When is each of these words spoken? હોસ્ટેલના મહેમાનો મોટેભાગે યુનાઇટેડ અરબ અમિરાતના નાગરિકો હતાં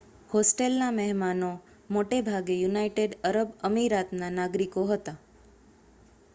હોસ્ટેલના 0.29 0.87
મહેમાનો 0.93 1.49
મોટેભાગે 1.89 2.57
યુનાઇટેડ 2.57 3.15
અરબ 3.31 3.53
અમિરાતના 3.69 4.33
નાગરિકો 4.35 4.87
હતાં 4.89 5.21